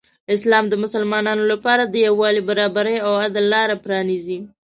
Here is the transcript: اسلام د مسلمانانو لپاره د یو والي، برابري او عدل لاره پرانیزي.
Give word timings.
اسلام 0.35 0.65
د 0.69 0.73
مسلمانانو 0.83 1.43
لپاره 1.53 1.83
د 1.85 1.95
یو 2.05 2.13
والي، 2.21 2.41
برابري 2.49 2.97
او 3.05 3.11
عدل 3.23 3.45
لاره 3.53 3.75
پرانیزي. 3.85 4.39